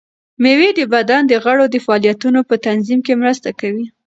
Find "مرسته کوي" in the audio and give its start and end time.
3.21-3.85